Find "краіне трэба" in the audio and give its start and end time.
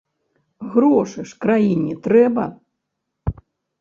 1.45-2.43